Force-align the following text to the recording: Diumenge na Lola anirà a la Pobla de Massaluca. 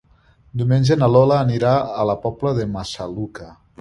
Diumenge 0.61 0.95
na 1.01 1.09
Lola 1.15 1.37
anirà 1.41 1.73
a 2.05 2.07
la 2.13 2.17
Pobla 2.25 2.55
de 2.61 2.67
Massaluca. 2.79 3.51